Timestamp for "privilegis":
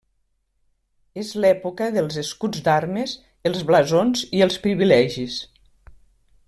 4.65-5.41